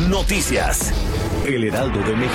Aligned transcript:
Noticias. 0.00 0.92
El 1.46 1.64
Heraldo 1.64 2.00
de 2.00 2.16
México. 2.16 2.34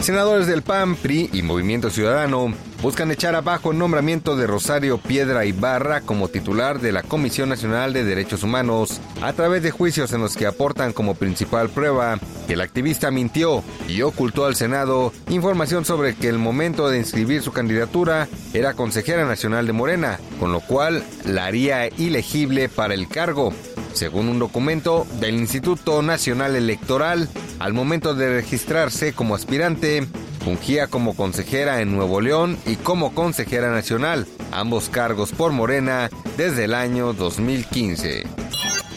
Senadores 0.00 0.46
del 0.46 0.62
PAN, 0.62 0.94
PRI 0.94 1.28
y 1.32 1.42
Movimiento 1.42 1.90
Ciudadano 1.90 2.54
buscan 2.80 3.10
echar 3.10 3.34
abajo 3.34 3.72
el 3.72 3.78
nombramiento 3.78 4.36
de 4.36 4.46
Rosario 4.46 4.98
Piedra 4.98 5.44
Ibarra 5.44 6.00
como 6.00 6.28
titular 6.28 6.80
de 6.80 6.92
la 6.92 7.02
Comisión 7.02 7.48
Nacional 7.48 7.92
de 7.92 8.04
Derechos 8.04 8.44
Humanos 8.44 9.00
a 9.20 9.32
través 9.32 9.64
de 9.64 9.72
juicios 9.72 10.12
en 10.12 10.20
los 10.20 10.36
que 10.36 10.46
aportan 10.46 10.92
como 10.92 11.16
principal 11.16 11.68
prueba 11.68 12.18
que 12.46 12.54
el 12.54 12.60
activista 12.60 13.10
mintió 13.10 13.64
y 13.88 14.02
ocultó 14.02 14.46
al 14.46 14.54
Senado 14.54 15.12
información 15.28 15.84
sobre 15.84 16.14
que 16.14 16.28
el 16.28 16.38
momento 16.38 16.88
de 16.88 16.98
inscribir 16.98 17.42
su 17.42 17.52
candidatura 17.52 18.28
era 18.54 18.74
consejera 18.74 19.26
nacional 19.26 19.66
de 19.66 19.72
Morena, 19.72 20.20
con 20.38 20.52
lo 20.52 20.60
cual 20.60 21.02
la 21.26 21.46
haría 21.46 21.88
ilegible 21.88 22.68
para 22.68 22.94
el 22.94 23.08
cargo. 23.08 23.52
Según 23.98 24.28
un 24.28 24.38
documento 24.38 25.08
del 25.18 25.34
Instituto 25.34 26.02
Nacional 26.02 26.54
Electoral, 26.54 27.28
al 27.58 27.72
momento 27.72 28.14
de 28.14 28.32
registrarse 28.32 29.12
como 29.12 29.34
aspirante, 29.34 30.06
fungía 30.44 30.86
como 30.86 31.16
consejera 31.16 31.82
en 31.82 31.96
Nuevo 31.96 32.20
León 32.20 32.56
y 32.64 32.76
como 32.76 33.12
consejera 33.12 33.72
nacional, 33.72 34.28
ambos 34.52 34.88
cargos 34.88 35.32
por 35.32 35.50
Morena 35.50 36.10
desde 36.36 36.66
el 36.66 36.74
año 36.74 37.12
2015. 37.12 38.47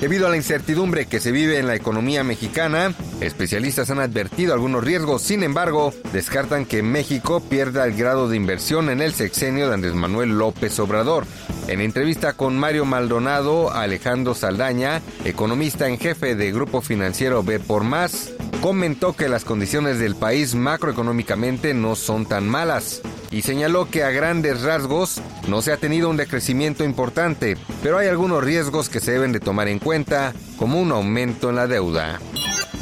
Debido 0.01 0.25
a 0.25 0.31
la 0.31 0.35
incertidumbre 0.35 1.05
que 1.05 1.19
se 1.19 1.31
vive 1.31 1.59
en 1.59 1.67
la 1.67 1.75
economía 1.75 2.23
mexicana, 2.23 2.95
especialistas 3.21 3.91
han 3.91 3.99
advertido 3.99 4.51
algunos 4.51 4.83
riesgos, 4.83 5.21
sin 5.21 5.43
embargo, 5.43 5.93
descartan 6.11 6.65
que 6.65 6.81
México 6.81 7.39
pierda 7.39 7.85
el 7.85 7.93
grado 7.95 8.27
de 8.27 8.35
inversión 8.35 8.89
en 8.89 8.99
el 8.99 9.13
sexenio 9.13 9.67
de 9.67 9.75
Andrés 9.75 9.93
Manuel 9.93 10.39
López 10.39 10.79
Obrador. 10.79 11.27
En 11.67 11.81
entrevista 11.81 12.33
con 12.33 12.57
Mario 12.57 12.83
Maldonado, 12.83 13.71
Alejandro 13.71 14.33
Saldaña, 14.33 15.03
economista 15.23 15.87
en 15.87 15.99
jefe 15.99 16.33
de 16.33 16.51
Grupo 16.51 16.81
Financiero 16.81 17.43
B 17.43 17.59
por 17.59 17.83
Más, 17.83 18.31
comentó 18.59 19.15
que 19.15 19.29
las 19.29 19.45
condiciones 19.45 19.99
del 19.99 20.15
país 20.15 20.55
macroeconómicamente 20.55 21.75
no 21.75 21.95
son 21.95 22.25
tan 22.25 22.49
malas 22.49 23.03
y 23.31 23.41
señaló 23.41 23.89
que 23.89 24.03
a 24.03 24.11
grandes 24.11 24.61
rasgos 24.61 25.21
no 25.47 25.61
se 25.61 25.71
ha 25.71 25.77
tenido 25.77 26.09
un 26.09 26.17
decrecimiento 26.17 26.83
importante, 26.83 27.57
pero 27.81 27.97
hay 27.97 28.07
algunos 28.07 28.43
riesgos 28.43 28.89
que 28.89 28.99
se 28.99 29.13
deben 29.13 29.31
de 29.31 29.39
tomar 29.39 29.67
en 29.67 29.79
cuenta, 29.79 30.33
como 30.57 30.79
un 30.79 30.91
aumento 30.91 31.49
en 31.49 31.55
la 31.55 31.67
deuda. 31.67 32.19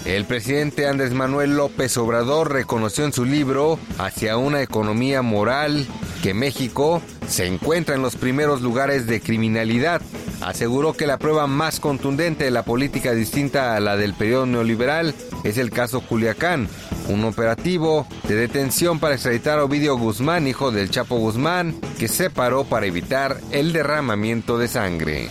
El 0.05 0.25
presidente 0.25 0.87
Andrés 0.87 1.13
Manuel 1.13 1.55
López 1.55 1.95
Obrador 1.97 2.51
reconoció 2.51 3.05
en 3.05 3.13
su 3.13 3.25
libro 3.25 3.77
Hacia 3.99 4.37
una 4.37 4.61
economía 4.61 5.21
moral 5.21 5.85
que 6.23 6.33
México 6.33 7.01
se 7.27 7.45
encuentra 7.45 7.95
en 7.95 8.01
los 8.01 8.15
primeros 8.15 8.61
lugares 8.61 9.05
de 9.07 9.21
criminalidad. 9.21 10.01
Aseguró 10.41 10.93
que 10.93 11.07
la 11.07 11.17
prueba 11.17 11.47
más 11.47 11.79
contundente 11.79 12.45
de 12.45 12.51
la 12.51 12.63
política 12.63 13.13
distinta 13.13 13.75
a 13.75 13.79
la 13.79 13.97
del 13.97 14.13
periodo 14.13 14.45
neoliberal 14.45 15.13
es 15.43 15.57
el 15.57 15.69
caso 15.69 16.01
Culiacán, 16.01 16.67
un 17.09 17.25
operativo 17.25 18.07
de 18.27 18.35
detención 18.35 18.99
para 18.99 19.15
extraditar 19.15 19.59
a 19.59 19.65
Ovidio 19.65 19.97
Guzmán, 19.97 20.47
hijo 20.47 20.71
del 20.71 20.89
Chapo 20.89 21.17
Guzmán, 21.17 21.75
que 21.97 22.07
se 22.07 22.29
paró 22.29 22.63
para 22.63 22.85
evitar 22.85 23.37
el 23.51 23.73
derramamiento 23.73 24.57
de 24.57 24.67
sangre. 24.67 25.29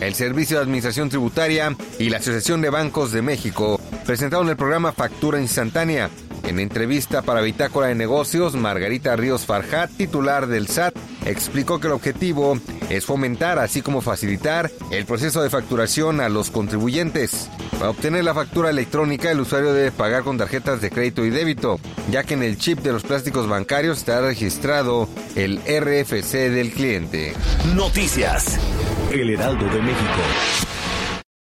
El 0.00 0.14
Servicio 0.14 0.58
de 0.58 0.62
Administración 0.62 1.08
Tributaria 1.08 1.74
y 1.98 2.08
la 2.08 2.18
Asociación 2.18 2.60
de 2.60 2.70
Bancos 2.70 3.10
de 3.10 3.22
México 3.22 3.80
presentaron 4.06 4.48
el 4.48 4.56
programa 4.56 4.92
Factura 4.92 5.40
Instantánea. 5.40 6.08
En 6.48 6.60
entrevista 6.60 7.20
para 7.20 7.42
Bitácora 7.42 7.88
de 7.88 7.94
Negocios, 7.94 8.54
Margarita 8.54 9.14
Ríos 9.16 9.44
Farjat, 9.44 9.90
titular 9.90 10.46
del 10.46 10.66
SAT, 10.66 10.96
explicó 11.26 11.78
que 11.78 11.88
el 11.88 11.92
objetivo 11.92 12.58
es 12.88 13.04
fomentar, 13.04 13.58
así 13.58 13.82
como 13.82 14.00
facilitar, 14.00 14.70
el 14.90 15.04
proceso 15.04 15.42
de 15.42 15.50
facturación 15.50 16.22
a 16.22 16.30
los 16.30 16.50
contribuyentes. 16.50 17.50
Para 17.72 17.90
obtener 17.90 18.24
la 18.24 18.32
factura 18.32 18.70
electrónica, 18.70 19.30
el 19.30 19.40
usuario 19.40 19.74
debe 19.74 19.92
pagar 19.92 20.22
con 20.22 20.38
tarjetas 20.38 20.80
de 20.80 20.90
crédito 20.90 21.22
y 21.26 21.28
débito, 21.28 21.80
ya 22.10 22.24
que 22.24 22.32
en 22.32 22.42
el 22.42 22.56
chip 22.56 22.78
de 22.78 22.92
los 22.92 23.02
plásticos 23.02 23.46
bancarios 23.46 23.98
está 23.98 24.22
registrado 24.22 25.06
el 25.36 25.58
RFC 25.58 26.48
del 26.48 26.72
cliente. 26.72 27.34
Noticias. 27.74 28.58
El 29.12 29.28
Heraldo 29.28 29.66
de 29.66 29.82
México. 29.82 30.67